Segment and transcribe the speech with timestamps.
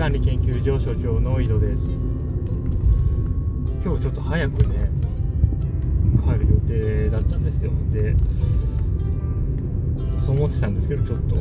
[0.00, 1.82] 管理研究所所長の井戸です。
[3.84, 4.90] 今日ちょっと早くね
[6.24, 7.70] 帰る予定だったんですよ。
[7.92, 8.16] で
[10.18, 11.34] そう思ってたんですけどちょっと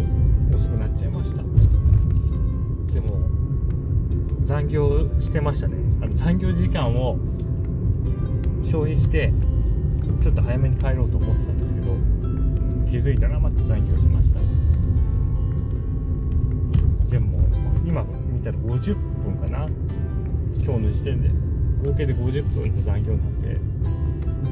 [0.58, 1.38] 遅くなっちゃいました。
[1.38, 3.22] でも
[4.44, 5.78] 残業してましたね。
[6.02, 7.18] あの残業時間を
[8.62, 9.32] 消費して
[10.22, 11.96] ちょっと早めに帰ろうと思ってたんですけど
[12.92, 14.39] 気づいたらまた残業しました。
[18.80, 19.66] 50分かな。
[20.64, 21.30] 今日の時点で。
[21.84, 23.58] 合計で50分の残業なんで。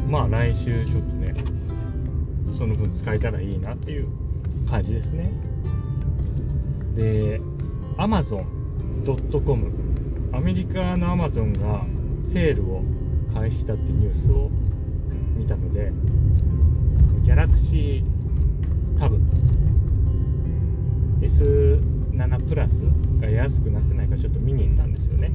[0.09, 1.33] まあ来週ちょっとね
[2.51, 4.07] その分使えたらいいなっていう
[4.69, 5.31] 感じですね。
[6.95, 7.41] で
[7.97, 9.71] Amazon.com
[10.33, 11.85] アメリカの Amazon が
[12.25, 12.83] セールを
[13.33, 14.49] 開始したってニュースを
[15.35, 15.91] 見たので
[17.23, 19.19] ギャラクシータブ
[21.21, 22.83] S7 プラス
[23.19, 25.31] が安くなってないかちょっと見に行ったんですよね。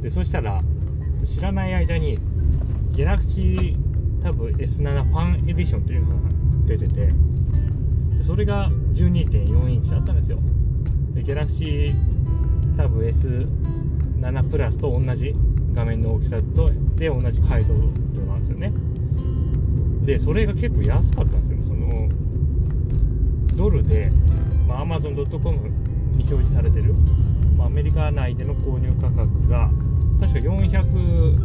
[0.00, 0.62] でそしたら
[1.24, 2.18] 知らない間に
[2.90, 3.76] ギャラクシー
[4.22, 6.14] タブ S7 ファンエディションというのが
[6.66, 10.38] 出ててでそれが12.4インチだったんですよ。
[11.14, 15.34] でギャラクシータブ S7 プラスと同じ
[15.72, 17.82] 画面の大きさとで同じ解像度
[18.22, 18.72] なんですよね。
[20.02, 21.64] でそれが結構安かったんですよね。
[21.66, 22.08] その
[23.56, 24.10] ドルで、
[24.66, 25.81] まあ、Amazon.com
[26.22, 26.94] に表示されてる、
[27.56, 29.70] まあ、アメリカ内での購入価格が
[30.20, 31.38] 確か400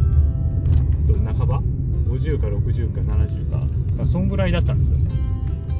[1.06, 1.60] ドル半ば
[2.08, 3.60] ？50か60か70か。
[3.98, 5.10] かそんぐらいだったんですよね。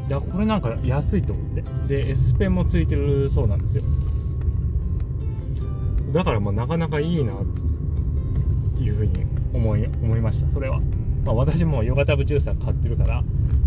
[0.09, 1.63] いやこれなんか安いと思って。
[1.87, 3.85] で S ペンもついてるそうなんですよ。
[6.13, 7.37] だからまあなかなかいいなっ
[8.77, 10.51] ていうふうに思い思いました。
[10.51, 10.81] それは、
[11.25, 13.23] まあ、私もヨガタブ13買ってるから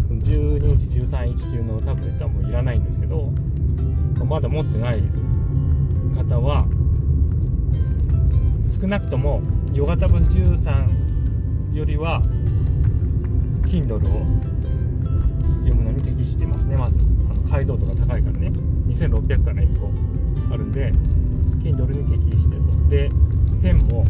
[0.10, 3.32] 12インチ13インチ級のタブレットはもういらないんですけど、
[4.26, 5.02] まだ持ってない
[6.12, 6.66] 方は
[8.70, 9.42] 少なくとも
[9.74, 12.22] ヨガタブ13よりは
[13.64, 14.00] Kindle を
[15.60, 16.76] 読むのに適してますね。
[16.76, 18.52] まずあの解像度が高いからね。
[18.88, 19.92] 2600から1個
[20.54, 20.92] あるんで
[21.60, 22.90] Kindle に適してると。
[22.90, 23.10] で
[23.62, 24.06] ペンも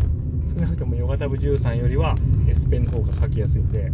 [0.47, 2.15] 少なくともヨガタブ13よりは
[2.47, 3.91] S ペンの方が書きやすいんで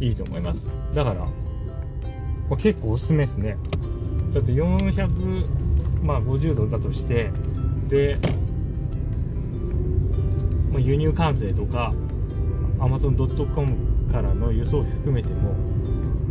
[0.00, 0.68] いいと思います。
[0.94, 1.28] だから、ま
[2.52, 3.56] あ、結構おすすめですね。
[4.32, 5.63] だって400
[6.04, 7.30] まあ50度だとして
[7.88, 8.18] で、
[10.70, 11.92] まあ、輸入関税とか
[12.78, 15.54] Amazon.com からの輸送費含めても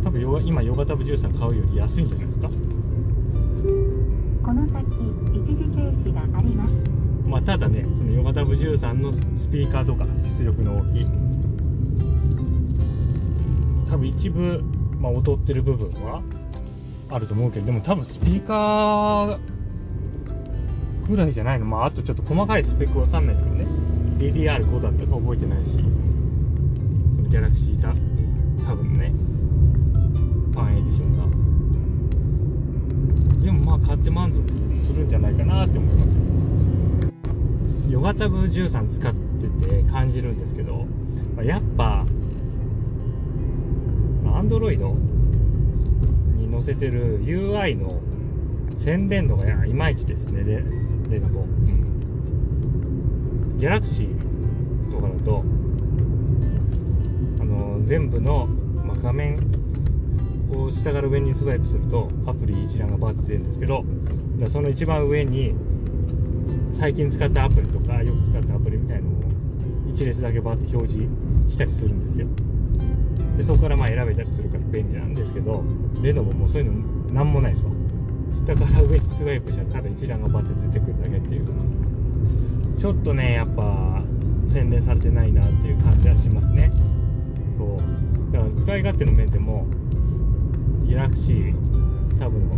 [0.04, 2.48] 多分今ヨガタブ13買うより安いんじゃないですか？
[4.44, 4.84] この先
[5.34, 6.74] 一時停止があります。
[7.26, 10.04] まあただねそのヨガタブ13のスピーカーとか
[10.38, 11.06] 出力の大きい
[13.90, 14.62] 多分一部、
[15.00, 16.22] まあ、劣ってる部分は
[17.10, 19.38] あると思うけどでも多分スピーカー
[21.08, 21.66] ぐらいじゃないの？
[21.66, 23.66] まああとちょっと細かいスペックわかんないですけどね。
[24.18, 25.70] DDR5 だったか覚えてないし。
[25.72, 27.94] そのギャラクシータ
[28.66, 29.12] 多分ね。
[30.52, 31.24] ファンエディションが。
[33.44, 34.42] でもまあ買って満足
[34.80, 36.14] するんじゃないかなって思います
[37.90, 40.86] ヨガタブ13使ってて感じるんですけど、
[41.36, 42.06] まあやっぱ
[44.34, 44.96] アンドロイド
[46.36, 48.00] に載せてる UI の
[48.78, 50.42] 洗練度がいまいちですね。
[50.44, 50.64] レ
[51.10, 51.44] レノボ、う。
[51.44, 51.84] ん、
[53.58, 55.44] ギャラクシーとかだと
[57.40, 59.38] あの全部の、まあ、画面
[60.50, 63.84] を下から上にスワイプするとアプリ一覧がバッて出るんですけど
[64.38, 65.54] だその一番上に
[66.72, 69.12] 最近使ったアプリとかよく使ったアプリみたいのを
[69.92, 71.08] 一列だけバッて表示
[71.48, 72.26] したりするんですよ。
[73.36, 75.64] でそこからまあ選べたりするから便利なんですけど
[76.02, 77.70] レノボもそういうのなんもないですわ
[78.34, 81.46] 下から上にスワイプしたらただ一覧がバッて出てくるだけっていう
[82.78, 84.02] ちょっとねやっぱ
[84.46, 86.70] 洗練されてないなっていう感じはしますね。
[87.56, 88.32] そう。
[88.32, 89.66] だから使い勝手の面でも
[90.84, 92.48] ギラクシー多分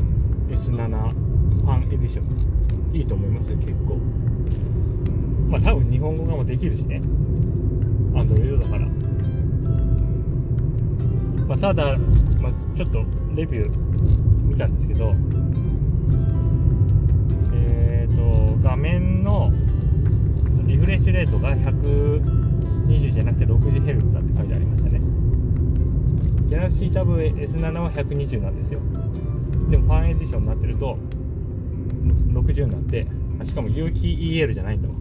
[0.50, 3.96] S7 ファンエディションいいと思いますよ結構。
[5.48, 7.00] まあ多分日本語がもできるしね。
[8.14, 8.86] アンドロイドだから。
[11.46, 11.96] まあ、ただ、
[12.40, 13.04] まあ、ちょっと
[13.34, 13.70] レビュー
[14.42, 15.14] 見たんですけど、
[18.66, 19.52] 画面の
[20.64, 25.00] リフレッシュレートが120じゃなくて 60Hz だって書いてありましたね。
[26.48, 28.80] Galaxy Tab S7 は120なんですよ。
[29.70, 30.98] でもファンエディションになってると
[32.32, 33.06] 60になって
[33.44, 34.94] しかも有機 EL じゃないんだわ。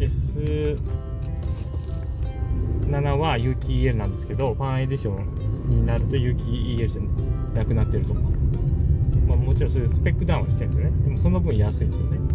[0.00, 0.78] S
[2.86, 6.44] 7は有機 EL なんですけどファンエディションになると有機
[6.78, 7.02] EL じゃ
[7.54, 8.14] なくなってると。
[8.14, 8.20] か、
[9.26, 11.02] まあ、もちろんそういうスペックダウンはしてるんですよね。
[11.04, 12.27] でもその分安いんですよね。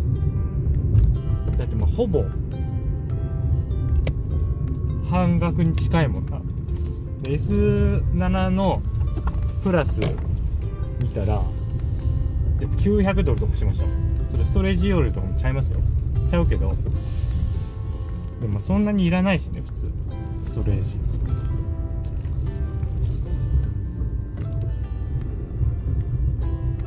[1.58, 2.24] だってまあほぼ
[5.10, 6.42] 半額に近いもんな。
[7.24, 8.82] S7 の
[9.64, 10.02] プラス
[11.00, 11.42] 見たら
[12.60, 13.86] 900ドルとかしました。
[14.30, 15.80] それストレージ容量とかもちゃいますよ。
[16.30, 16.76] ちゃうけど
[18.42, 19.92] でもそんなにいらないしね普通。
[20.52, 21.00] ストレージ。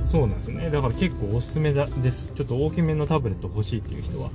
[0.07, 0.71] そうなんですね。
[0.71, 2.33] だから結構おすすめだです。
[2.35, 4.31] ちょっと大きめのタブレット欲しいっていう人は。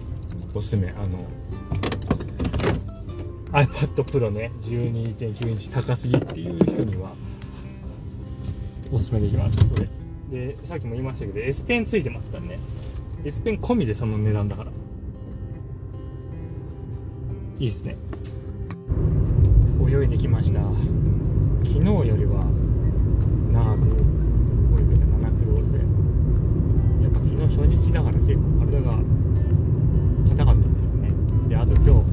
[0.54, 1.26] おすすめあの
[3.52, 7.14] iPad Pro ね12.9インチ高すぎっていう人には
[8.92, 9.88] おすすめできますそれ。
[10.30, 12.60] でさっきも言いましたけど S ペンついてますからね。
[13.24, 14.72] S ペン込みでその値段だから。
[17.60, 17.96] いいっすね。
[19.88, 20.60] 泳いできました。
[21.64, 22.46] 昨日よりは
[23.52, 23.88] 長く
[24.82, 25.78] 泳げたかなクロールで
[27.04, 29.21] やっぱ昨日初日だから結構体が
[31.52, 32.08] であと今日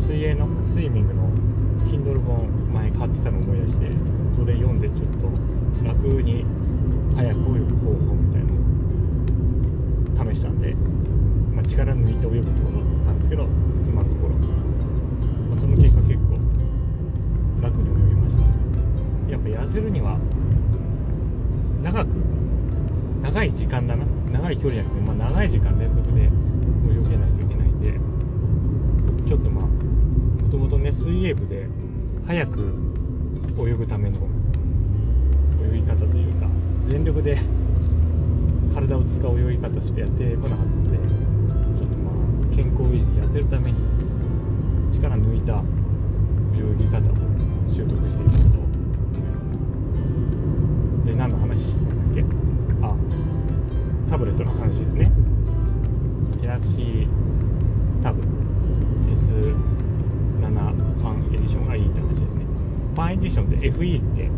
[0.00, 1.28] 水泳のスイミングの
[1.84, 3.90] Kindle 本前買ってたの思い出して
[4.34, 5.28] それ読んでちょっと
[5.86, 6.46] 楽に
[7.14, 8.44] 早く泳ぐ方法みたい
[10.16, 10.72] なのを試したんで、
[11.52, 13.46] まあ、力抜いて泳ぐってことなんですけど
[13.84, 14.34] つまるところ、
[15.50, 16.40] まあ、その結果結構
[17.60, 18.44] 楽に泳ぎました。
[19.30, 20.18] やっぱ痩せるには
[21.82, 22.08] 長く
[23.20, 24.06] 長い時間だな。
[24.32, 26.28] 長い距離じゃなくて、まあ、長い時間連続で泳
[27.10, 27.43] げないと
[27.84, 28.00] で
[29.26, 31.68] ちょっとまあもともとね水泳部で
[32.26, 32.74] 早く
[33.58, 34.18] 泳ぐための
[35.72, 36.46] 泳ぎ方というか
[36.84, 37.36] 全力で
[38.74, 40.98] 体を使う泳ぎ方しかやってこなかったので
[41.78, 42.14] ちょっとまあ
[42.54, 43.78] 健康維持痩せるために
[44.92, 45.62] 力抜いた
[46.54, 47.14] 泳ぎ方を
[47.70, 48.72] 習得していこうと思いま
[51.02, 51.06] す。
[51.06, 52.24] で何の話してたんだっけ？
[52.82, 52.96] あ
[54.08, 55.12] タブレットの話ですね。
[56.40, 57.23] ギャラクシー
[63.24, 64.30] ディションって FE って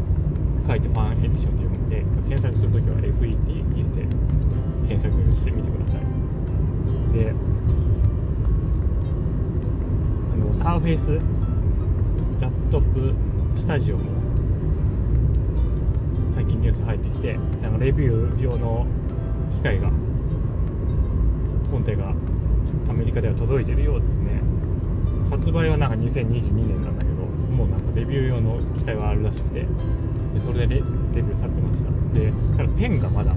[0.68, 1.96] 書いてファンエディションって読むんで
[2.28, 4.06] 検索するときは FE って入れて
[4.86, 6.02] 検索してみてください。
[7.12, 7.34] で
[10.32, 11.20] あのサーフェイス
[12.40, 13.14] ラップトップ
[13.58, 14.04] スタジオも
[16.34, 18.86] 最近ニュース入ってきてなんかレビュー用の
[19.50, 19.90] 機械が
[21.72, 22.14] 本体が
[22.88, 24.40] アメリカでは届いてるようですね。
[25.28, 26.95] 発売はなんか2022年なんだけど
[27.56, 31.90] もうなんかレビュー用の機体はあるらしくてでそれでレレビューされてました。
[32.12, 33.32] でただペンがまだ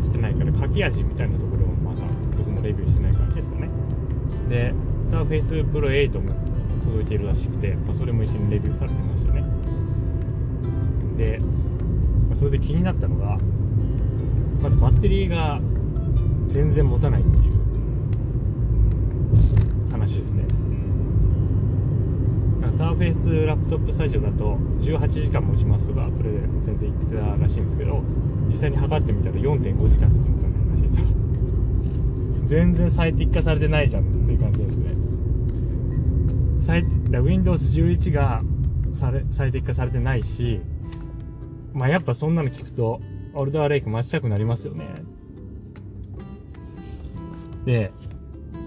[0.00, 2.06] してないから書き味みたいなところもまだ
[2.36, 3.68] どこもレビューしてない感じですかね。
[4.48, 4.72] で
[5.10, 6.32] Surface Pro 8も
[6.84, 9.44] 届いているらしくて、まあ、それも一緒にレビューされてましたね。
[11.16, 13.38] で、まあそれで気になったのが
[14.60, 15.60] まずバッテリーが
[16.46, 17.52] 全然持たないっていう
[19.90, 20.44] 話ですね。
[22.70, 26.38] サーフェイスラップトップスタジオだと18時間持ちますとかプレゼ
[26.72, 28.02] ンで言ってたらしいんですけど
[28.48, 31.06] 実際に測ってみたら4.5時間しか持たないらしいんですよ。
[32.46, 34.94] 全然最適化されてないじゃんっていう感じですね。
[36.60, 38.42] 最 Windows11 が
[38.92, 40.60] され最適化されてないし
[41.72, 43.00] まあやっぱそんなの聞くと
[43.34, 44.86] オルダーレイク待ちたくなりますよね。
[47.64, 47.92] で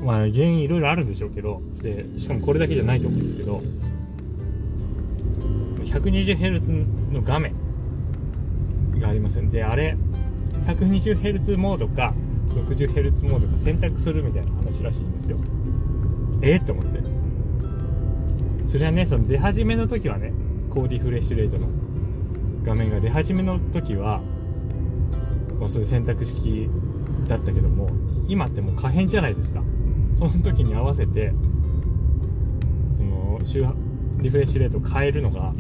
[0.04, 3.62] まあ原因いろいろあるんでしょうけどでしかもこれだけじゃないと思うんですけど
[6.00, 7.56] 120Hz の画面
[9.00, 9.50] がありますん。
[9.50, 9.98] であれ
[10.68, 12.14] 120Hz モードか
[12.50, 15.38] 60Hz モードか選択するみたいな話らしいんですよ。
[16.42, 16.58] え？
[16.58, 17.00] っ、と思って。
[18.68, 20.34] それはねその出始めの時はね
[20.70, 21.70] 高リフレッシュレートの
[22.64, 24.22] 画面が出始めの時は、
[25.60, 26.68] まあ、そういう選択式
[27.28, 27.90] だったけども
[28.28, 29.64] 今ってもう可変じゃないですか。
[30.18, 31.32] その時に合わせて
[32.98, 33.74] その周波
[34.22, 35.54] リフレッシュレートを変えるのが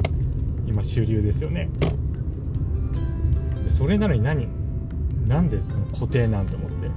[0.67, 1.69] 今主流ですよね。
[3.63, 4.48] でそれなのに何？
[5.27, 6.88] なんでその固定なんて思って？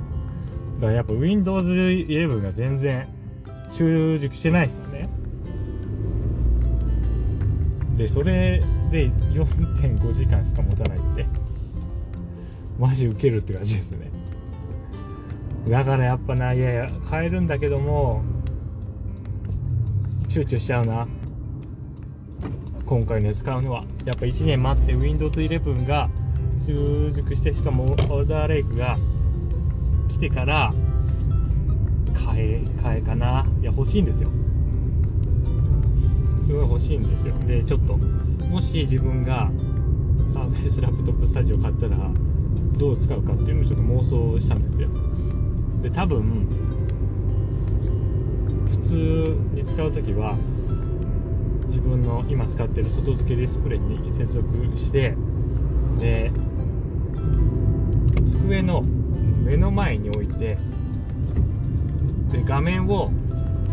[0.75, 3.09] だからやっぱ Windows 11が全然
[3.71, 5.09] 習熟してないですよね。
[7.97, 11.27] でそれで4.5時間しか持たないって。
[12.79, 14.09] マジウケるって感じですね。
[15.69, 18.23] だからやっぱないやいや変えるんだけども
[20.29, 21.09] 躊躇しちゃうな。
[22.89, 26.09] 今回ね使うのはやっぱ1年待って Windows 11が
[26.65, 28.97] 習熟してしかもオーダーレイクが
[30.09, 30.73] 来てから
[32.15, 33.47] 買え買えかな。
[33.61, 34.31] いや欲しいんですよ。
[36.47, 37.35] すごい欲しいんですよ。
[37.47, 37.99] でちょっと
[38.47, 39.51] もし自分が
[40.33, 41.97] サーフェイスラップトップスタジオ買ったら
[42.79, 44.89] どう使うかっていうのをちょっと妄想したんですよ。
[45.83, 46.49] で多分
[48.67, 50.37] 普通に使う時は
[51.69, 55.15] 自分の今使ってる外付けディスプレイに接続して
[56.01, 56.33] で
[58.27, 58.83] 机の
[59.45, 60.57] 目の前に置いて
[62.33, 63.11] で画面を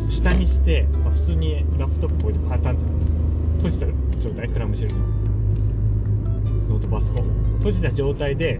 [0.09, 2.85] 下にして、まあ普通にラップトップ置いてパタンって
[3.57, 3.85] 閉じた
[4.21, 5.05] 状態クラムシェルの
[6.69, 7.23] ノートパソコン
[7.57, 8.59] 閉じた状態で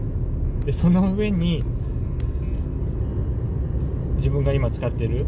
[0.64, 1.62] でその上に
[4.16, 5.26] 自分が今使ってる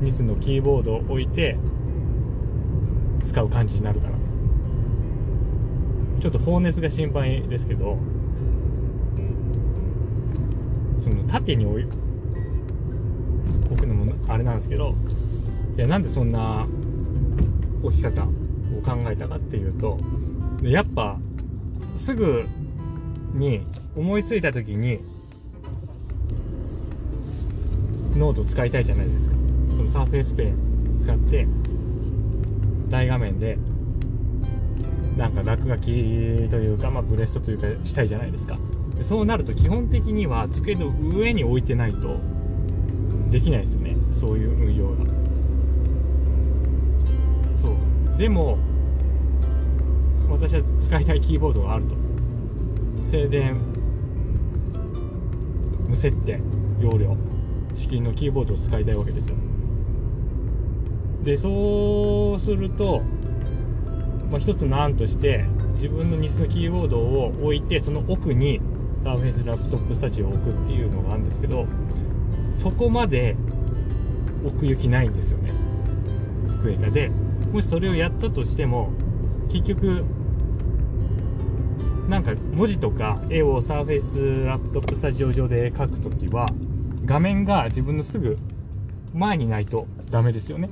[0.00, 1.56] ニスのキーボードを置いて
[3.28, 4.16] 使う感じになるかな
[6.20, 7.98] ちょっと放熱が心配ですけど
[10.98, 11.84] その縦に置い
[13.70, 14.94] 置くのもあれなんですけど
[15.76, 16.66] いやなんでそんな
[17.82, 18.26] 置き方を
[18.82, 20.00] 考えたかっていうと
[20.62, 21.18] やっぱ
[21.96, 22.46] すぐ
[23.34, 23.60] に
[23.94, 24.98] 思いついた時に
[28.16, 29.34] ノート使いたいじゃないですか。
[29.76, 31.46] その Surface Pen 使って
[32.88, 33.58] 大画面で
[35.16, 35.84] なんか落書き
[36.48, 38.58] というか、まあ、ブレストというかしたいじゃないですか。
[38.96, 42.16] でそうなると基本的には机の上に置いてないと
[43.30, 43.96] できないですよね。
[44.12, 45.04] そういう運用が
[47.56, 48.18] そう。
[48.18, 48.58] でも
[50.30, 51.96] 私は使いたいキーボードがあると。
[53.10, 53.56] 静電
[55.88, 56.42] 無接点
[56.80, 57.16] 容量。
[57.74, 59.36] 式のキーボードを使いたいわけですよ。
[61.28, 63.02] でそうすると、
[64.30, 65.44] まあ、一つの案として
[65.74, 68.62] 自分のニスのキーボードを置いてその奥に
[69.04, 71.66] Surface Laptop Studio を置くっていうのがあるんですけど
[72.56, 73.36] そこまで
[74.42, 75.52] 奥行きないんですよね。
[76.50, 77.10] 机がで。
[77.52, 78.90] もしそれをやったとしても
[79.50, 80.04] 結局
[82.08, 86.46] なんか文字とか絵を Surface Laptop Studio 上で書くときは
[87.04, 88.36] 画面が自分のすぐ
[89.12, 90.70] 前にないとダメですよね。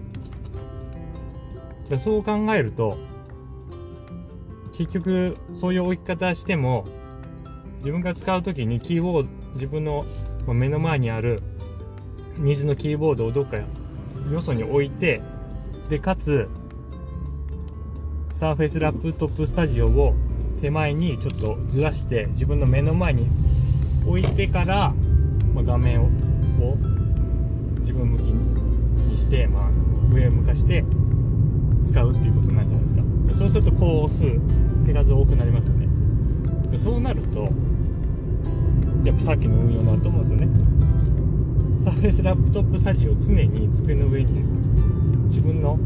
[1.89, 2.99] でそう考えると
[4.77, 6.87] 結局そういう置き方しても
[7.77, 10.05] 自分が使うときにキーボード自分の
[10.47, 11.43] 目の前にある
[12.39, 15.23] ニーズのキーボードをどっかよそに置いて
[15.89, 16.49] でかつ
[18.35, 20.15] サーフェイスラップトップスタジオを
[20.61, 23.29] 手前にちょっとずらして自分の目の前に
[24.07, 24.93] 置いてから、
[25.55, 26.09] まあ、画面を
[27.81, 29.71] 自分向きにして、まあ、
[30.13, 30.85] 上を向かして
[31.87, 33.03] 使うっていうことなんじゃないですか。
[33.29, 34.25] でそうすると工数
[34.85, 35.89] 手数多くなりますよね。
[36.71, 37.49] でそうなると
[39.05, 40.49] やっぱさっきの運用になると思うんですよね。
[41.85, 44.43] サーフェスラップトップスタジオを常に机の上に
[45.29, 45.79] 自分の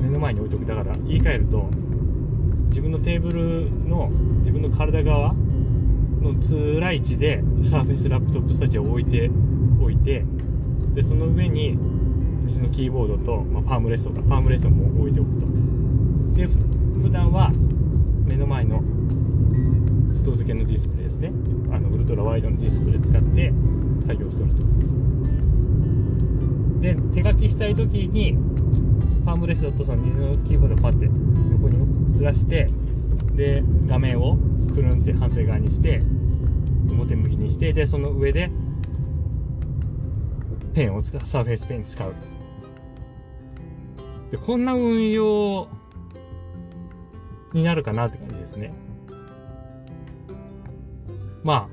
[0.00, 0.66] 目の前に置いとく。
[0.66, 1.70] だから言い換えると
[2.70, 5.34] 自分のテーブルの自分の体側
[6.20, 9.30] の辛い位置でサーフェスラップトップスタジオを置いて
[9.80, 10.24] 置いて
[10.94, 11.78] でその上に
[12.50, 15.46] 水のキーボードと、まあ、パームレストかパームレストも置いておくと。
[16.34, 17.50] で普段は
[18.24, 18.82] 目の前の
[20.12, 21.32] 外付けのディスプレイですね。
[21.72, 23.52] あのウルトラワイドのディスプレイ使って
[24.02, 24.62] 作業すると。
[26.80, 28.36] で手書きしたい時に
[29.24, 31.04] パームレストとその水のキーボードをパッて
[31.52, 32.68] 横にずらして
[33.34, 34.38] で画面を
[34.74, 36.02] くるんって反対側にして
[36.88, 38.50] 表向きにしてでその上で
[40.72, 41.20] ペンを使う。
[41.24, 42.14] サーフェイスペン使う。
[44.30, 45.68] でこんな運用
[47.52, 48.72] になるかなって感じですね
[51.42, 51.68] ま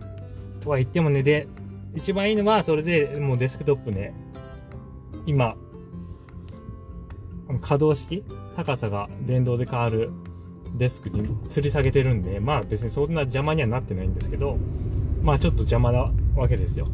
[0.00, 1.46] あとは言ってもねで
[1.94, 4.14] 一番いいのはそれでもうデスクトップね
[5.26, 5.56] 今
[7.60, 8.24] 可動式
[8.56, 10.10] 高さが電動で変わる
[10.74, 14.58] デスクに吊り下げてるんで、まあ別にそんな邪魔にはなってないんですけど、
[15.22, 16.88] まあちょっと邪魔なわけですよ。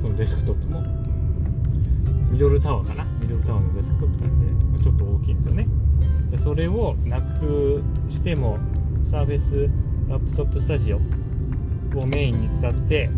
[0.00, 1.05] そのデスクトップも。
[2.36, 3.04] ミドルタワーかな？
[3.18, 5.66] ミドルタワーのデスクトップなんで、まあちょっと大きいんですよね。
[6.30, 8.58] でそれをなくしても、
[9.10, 9.70] サーフェス
[10.10, 13.08] ラップトップスタジオをメインに使って、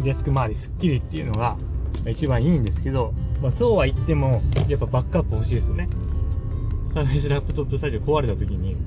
[0.00, 1.58] デスク周りすっきりっていうのが
[2.06, 5.88] 一番いいんですけど、まあそうは言っても、やっぱバックアップ欲しいですよね。
[6.94, 8.78] サーフェスラップトップスタジオ壊れた時に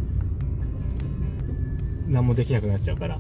[2.08, 3.20] 何もできなくなっちゃうから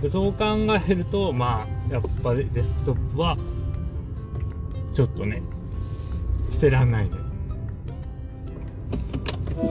[0.00, 0.44] でそう考
[0.88, 3.36] えるとまあやっぱデスクトップは
[4.96, 5.42] ちょっとね
[6.50, 7.16] 捨てらんないで。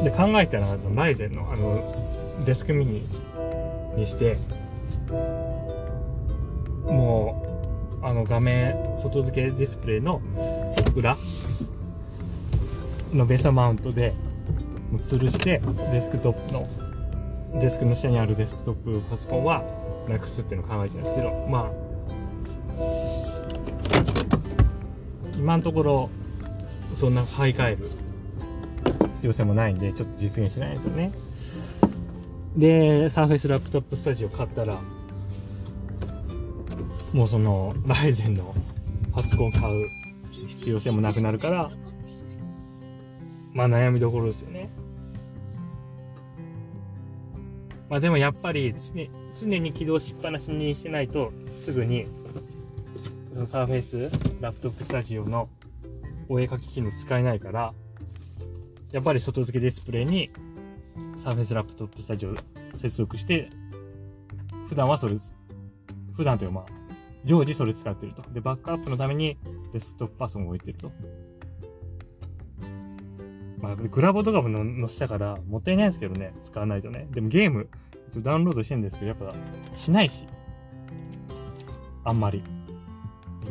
[0.03, 1.81] で考えたのがそのライゼンのあの
[2.45, 3.01] デスクミニ
[3.95, 4.37] にして
[6.83, 10.21] もうあの画面外付けディスプレイの
[10.95, 11.17] 裏
[13.11, 14.13] のベースマウントで
[14.91, 15.59] も吊るして
[15.91, 16.69] デスクトップの
[17.59, 19.63] デスクの下にあるデスクトップパソコンは
[20.07, 21.84] なくすっていうのを考えてるんですけどまあ
[25.45, 26.09] 今のところ
[26.95, 27.91] そんな買い替える
[29.13, 31.11] 必要性もないんでちょっと実現しないんですよね。
[32.57, 34.79] でサーフェイスラップトップスタジオ買ったら
[37.13, 38.55] もうそのライゼンの
[39.13, 39.87] パソコン買う
[40.47, 41.69] 必要性もなくなるから
[43.53, 44.67] まあ悩みどころですよね。
[47.87, 49.07] まあでもやっぱり常
[49.39, 52.07] 常に起動しっぱなしにしてないとすぐに
[53.35, 53.99] そのサーフェイス
[54.39, 55.49] ラップトップスタジオの
[56.29, 57.73] お絵描き機能使えないから
[58.93, 60.31] やっぱり外付けディスプレイに
[61.17, 62.33] サーフェイスラップトップスタジオ
[62.77, 63.49] 接続して
[64.69, 65.17] 普段はそれ
[66.15, 66.65] 普段というかまあ
[67.25, 69.37] 常時それ使ってるとでバックアップのために
[69.73, 70.93] デスクトップパソコンを置いてると
[73.59, 77.07] まあ、やっぱりグラボとかも載せたから、もったいないですけどね、使わないとね。
[77.09, 77.67] でもゲーム、
[78.17, 79.33] ダウンロードしてるんですけど、やっぱ、
[79.75, 80.27] しないし。
[82.03, 82.43] あんまり。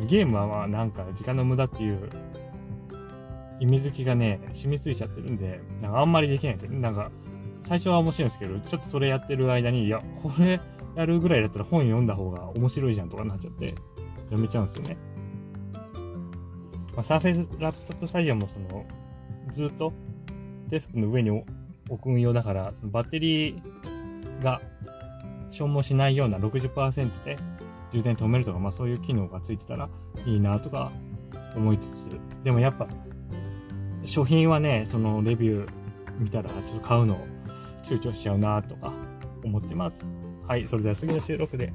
[0.07, 2.09] ゲームはまあ、なんか、時間の無駄っていう、
[3.59, 6.79] 意味付きがね、染みついちゃってるんで、なんかあんまりできないんですよ。
[6.79, 7.11] なんか、
[7.63, 10.59] 最初は面白いんですけど、ちょっとそれやってる間に、いや、これ
[10.95, 13.75] やるぐらいだったら本読んだ方が面白いじゃんとかなっちゃって、
[14.29, 14.97] やめちゃうんですよね。
[16.95, 18.85] まあ、サーフェイスラップトップスタジオもその、
[19.51, 19.93] ずっと
[20.69, 21.45] デスクの上に置
[22.01, 24.61] く用だから、そのバッテリーが
[25.49, 27.37] 消耗しないような60%で
[27.93, 29.89] 充電止めるとか、まあそういう機能がついてたら
[30.25, 30.91] いいなとか
[31.55, 32.09] 思いつつ、
[32.43, 32.87] でもやっぱ、
[34.03, 35.69] 商品はね、そのレビュー
[36.19, 37.27] 見たらちょっと買うのを
[37.85, 38.93] 躊躇しちゃうなとか
[39.43, 40.05] 思ってます。
[40.47, 41.73] はい、それでは次の収録で